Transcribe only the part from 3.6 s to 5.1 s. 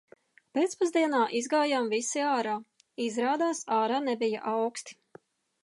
ārā nebija auksti.